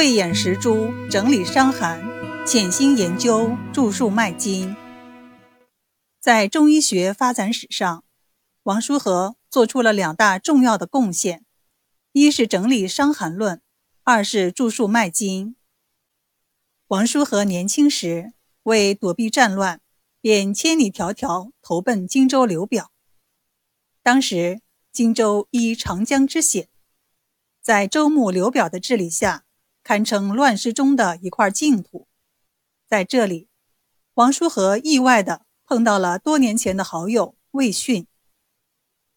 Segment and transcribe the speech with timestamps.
[0.00, 2.02] 慧眼识珠，整理伤寒，
[2.46, 4.74] 潜心研究著述脉经。
[6.18, 8.02] 在中医学发展史上，
[8.62, 11.44] 王叔和做出了两大重要的贡献：
[12.12, 13.58] 一是整理《伤寒论》，
[14.02, 15.54] 二是著述脉经。
[16.86, 18.32] 王叔和年轻时
[18.62, 19.82] 为躲避战乱，
[20.22, 22.90] 便千里迢迢投奔荆州刘表。
[24.02, 26.70] 当时荆州依长江之险，
[27.60, 29.44] 在周穆、刘表的治理下，
[29.82, 32.06] 堪称乱世中的一块净土。
[32.86, 33.48] 在这里，
[34.14, 38.06] 王叔和意外地碰到了多年前的好友魏逊。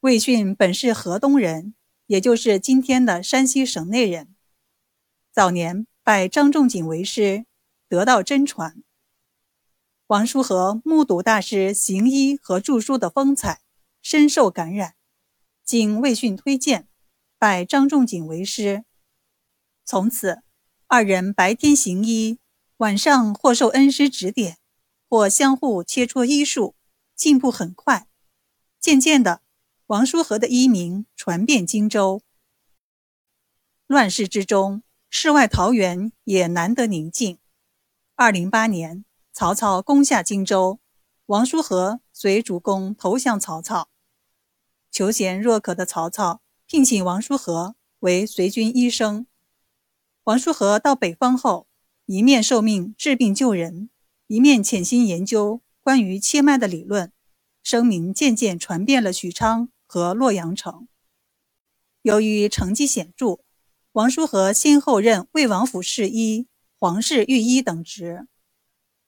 [0.00, 1.74] 魏逊本是河东人，
[2.06, 4.34] 也就是今天的山西省内人，
[5.32, 7.46] 早年拜张仲景为师。
[7.88, 8.82] 得到真传，
[10.08, 13.60] 王叔和目睹大师行医和著书的风采，
[14.02, 14.96] 深受感染，
[15.64, 16.88] 经魏逊推荐，
[17.38, 18.84] 拜张仲景为师。
[19.84, 20.42] 从此，
[20.88, 22.38] 二人白天行医，
[22.76, 24.58] 晚上或受恩师指点，
[25.08, 26.76] 或相互切磋医术，
[27.16, 28.06] 进步很快。
[28.78, 29.42] 渐渐的，
[29.86, 32.22] 王叔和的医名传遍荆州。
[33.88, 37.38] 乱世之中，世外桃源也难得宁静。
[38.14, 40.78] 二零八年，曹操攻下荆州，
[41.26, 43.88] 王叔和随主公投降曹操。
[44.92, 49.26] 求贤若渴的曹操聘请王叔和为随军医生。
[50.26, 51.68] 王叔和到北方后，
[52.06, 53.90] 一面受命治病救人，
[54.26, 57.12] 一面潜心研究关于切脉的理论，
[57.62, 60.88] 声名渐渐传遍了许昌和洛阳城。
[62.02, 63.38] 由于成绩显著，
[63.92, 66.48] 王叔和先后任魏王府侍医。
[66.78, 68.26] 皇室御医等职。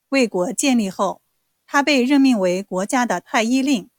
[0.08, 1.20] 魏国建立后，
[1.66, 3.90] 他被任命为国家的太医令。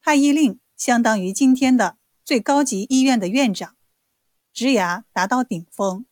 [0.00, 3.75] 太医令相当于今天的最高级医院的院长，
[4.56, 6.06] 职涯达到顶峰。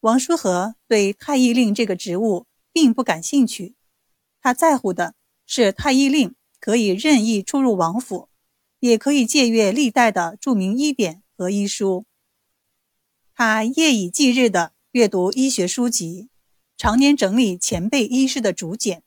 [0.00, 3.76] 王叔和对太医令这个职务并不感兴趣，
[4.40, 8.30] 他在乎的是太医令可以任意出入王府，
[8.80, 12.06] 也可以借阅历代的著名医典和医书。
[13.34, 14.72] 他夜以继日的。
[14.92, 16.30] 阅读医学书籍，
[16.78, 19.02] 常年整理前辈医师的竹简，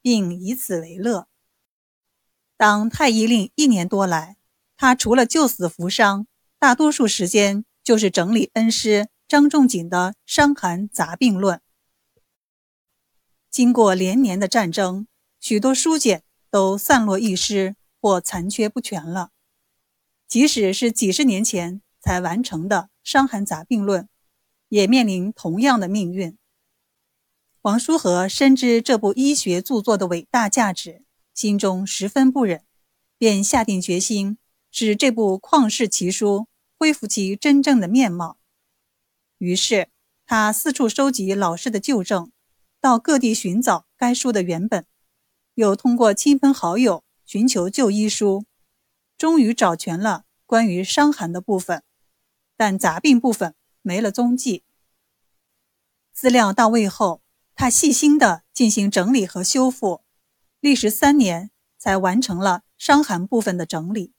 [0.00, 1.26] 并以此为乐。
[2.56, 4.36] 当太医令一年多来，
[4.76, 6.28] 他除了救死扶伤，
[6.64, 11.58] 大多数时间就是整理恩师张仲景的《伤寒杂病论》。
[13.50, 15.06] 经过连年的战争，
[15.38, 19.28] 许多书简都散落一失或残缺不全了。
[20.26, 24.04] 即使是几十年前才完成的《伤寒杂病论》。
[24.70, 26.38] 也面临同样的命运。
[27.60, 31.04] 王叔和深知这部医学著作的伟大价值，
[31.34, 32.64] 心中十分不忍，
[33.18, 34.38] 便下定决心
[34.70, 36.46] 使这部旷世奇书
[36.78, 38.38] 恢复其真正的面貌。
[39.38, 39.88] 于是，
[40.26, 42.30] 他四处收集老师的旧证，
[42.80, 44.86] 到各地寻找该书的原本，
[45.54, 48.44] 又通过亲朋好友寻求旧医书，
[49.18, 51.82] 终于找全了关于伤寒的部分，
[52.56, 53.54] 但杂病部分。
[53.86, 54.64] 没了踪迹。
[56.14, 57.20] 资料到位后，
[57.54, 60.02] 他细心地进行整理和修复，
[60.58, 64.14] 历时三年才完成了伤寒部分的整理。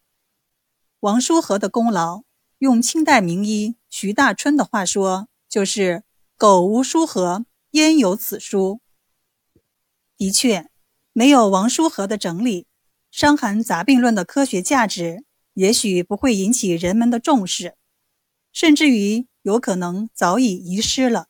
[0.99, 2.25] 王叔和的功劳，
[2.65, 6.03] 用清代名医徐大春的话说，就是
[6.35, 8.81] “苟无书和，焉有此书”。
[10.17, 10.67] 的确，
[11.13, 12.63] 没有王叔和的整理，
[13.11, 17.75] 《伤寒杂病论》的科学价值也许不会引起人们的重视，
[18.51, 19.27] 甚至于。
[19.45, 21.27] 有可能早已遗失了。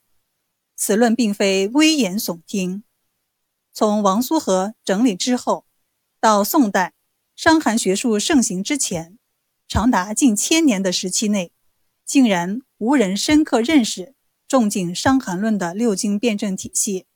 [0.74, 2.86] 此论并非危言耸听。
[3.74, 5.66] 从王叔和整理之后，
[6.22, 6.94] 到宋代
[7.36, 9.20] 伤寒学术盛行之前，
[9.68, 11.52] 长达近千年的时期内，
[12.06, 14.14] 竟然无人深刻认识
[14.48, 17.08] 仲景《伤寒论》的六经辩证体系，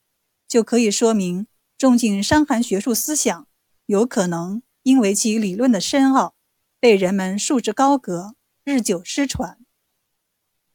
[0.48, 1.46] 就可以说明
[1.78, 3.48] 仲景伤寒学术思想
[3.86, 6.34] 有可能因为其理论的深奥，
[6.80, 9.60] 被人们束之高阁，日久失传。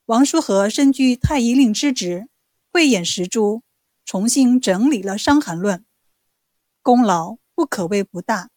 [0.07, 2.29] 王叔和身居太医令之职，
[2.71, 3.63] 慧眼识珠，
[4.05, 5.79] 重新整理了《伤寒论》，
[6.83, 8.51] 功劳不可谓不大。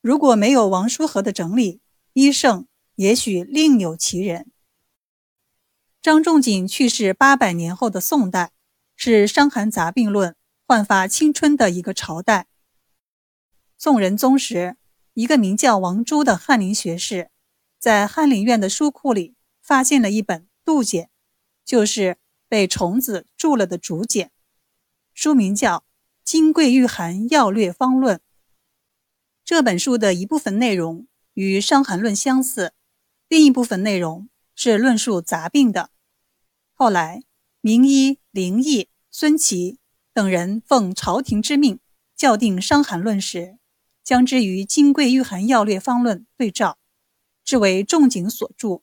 [0.00, 1.80] 如果没有王叔和的整理，
[2.14, 4.50] 医圣也许另有其人。
[6.00, 8.52] 张仲景去世八百年后的宋代，
[8.94, 10.30] 是《伤寒杂病论》
[10.64, 12.46] 焕发青春的一个朝代。
[13.76, 14.76] 宋仁宗时，
[15.14, 17.30] 一个名叫王朱的翰林学士，
[17.80, 20.46] 在翰林院的书库里发现了一本。
[20.64, 21.10] 杜简
[21.62, 22.16] 就是
[22.48, 24.30] 被虫子蛀了的竹简，
[25.12, 25.78] 书名叫
[26.22, 28.16] 《金匮玉函要略方论》。
[29.44, 32.72] 这本书的一部分内容与《伤寒论》相似，
[33.28, 35.90] 另一部分内容是论述杂病的。
[36.72, 37.22] 后来，
[37.60, 39.78] 名医林毅、孙琦
[40.12, 41.78] 等人奉朝廷之命
[42.16, 43.58] 校订《伤寒论》时，
[44.02, 46.78] 将之与《金匮御寒要略方论》对照，
[47.44, 48.82] 至为仲景所著，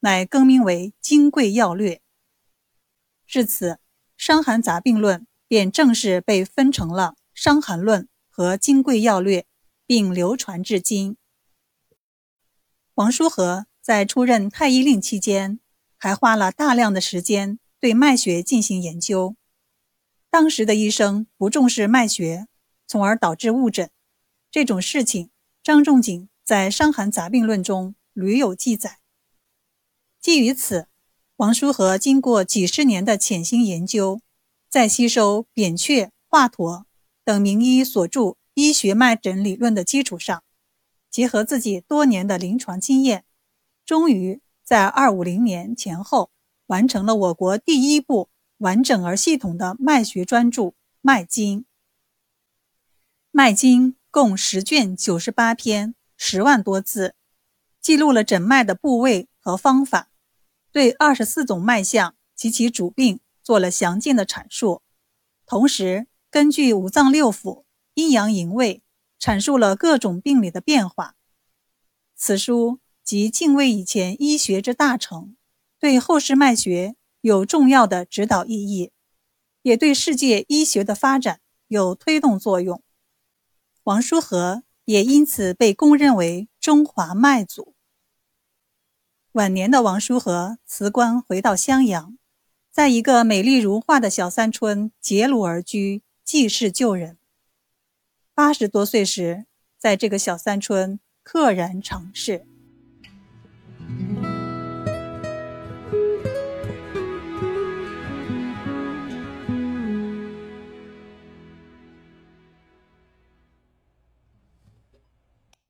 [0.00, 1.94] 乃更名为《金匮要略》。
[3.26, 3.72] 至此，
[4.16, 9.40] 《伤寒杂病论》便正式被分成了《伤寒论》和《金匮要略》，
[9.86, 11.16] 并流传至今。
[13.00, 15.58] 王叔和在出任太医令期间，
[15.96, 19.34] 还花了大量的时间对脉学进行研究。
[20.28, 22.46] 当时的医生不重视脉学，
[22.86, 23.88] 从而导致误诊。
[24.50, 25.30] 这种事情，
[25.62, 28.98] 张仲景在《伤寒杂病论》中屡有记载。
[30.20, 30.86] 基于此，
[31.36, 34.20] 王叔和经过几十年的潜心研究，
[34.68, 36.84] 在吸收扁鹊、华佗
[37.24, 40.44] 等名医所著医学脉诊理论的基础上，
[41.10, 43.24] 结合自己多年的临床经验，
[43.84, 46.30] 终于在二五零年前后
[46.66, 50.62] 完成了我国第一部完整而系统的脉学专著
[51.00, 51.60] 《脉经》。
[53.32, 57.14] 《脉经》共十卷九十八篇，十万多字，
[57.80, 60.10] 记录了诊脉的部位和方法，
[60.70, 64.82] 对二十四种脉象及其主病做了详尽的阐述，
[65.44, 67.64] 同时根据五脏六腑、
[67.94, 68.82] 阴阳营卫。
[69.20, 71.14] 阐述了各种病理的变化。
[72.16, 75.36] 此书集敬畏以前医学之大成，
[75.78, 78.92] 对后世脉学有重要的指导意义，
[79.62, 82.82] 也对世界医学的发展有推动作用。
[83.84, 87.74] 王叔和也因此被公认为中华脉祖。
[89.32, 92.18] 晚年的王叔和辞官回到襄阳，
[92.72, 97.19] 在一个美丽如画的小山村结庐而居，济世救人。
[98.40, 99.44] 八十多岁时，
[99.76, 102.46] 在这个小山村溘然长逝。